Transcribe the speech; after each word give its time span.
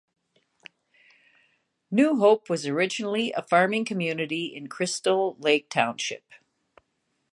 New 1.91 2.15
Hope 2.15 2.49
was 2.49 2.65
originally 2.65 3.31
a 3.33 3.43
farming 3.43 3.85
community 3.85 4.47
in 4.47 4.65
Crystal 4.65 5.37
Lake 5.37 5.69
Township. 5.69 6.23